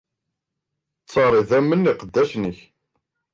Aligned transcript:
Ttttaṛ 1.01 1.31
n 1.35 1.39
idammen 1.41 1.79
n 1.87 1.91
iqeddacen-ik. 1.91 2.59